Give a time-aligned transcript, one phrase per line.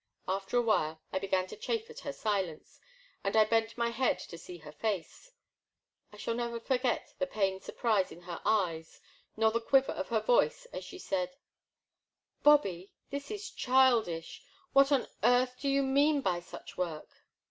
[0.27, 2.79] After a while I began to chafe at her silence,
[3.23, 5.31] and I bent my head to see her face.
[6.11, 8.99] I shall never forget the pained surprise in her eyes
[9.37, 11.35] nor the quiver of her voice as she said:
[12.41, 14.41] Bobby, this is childish,
[14.73, 17.11] what on earth do you mean by such work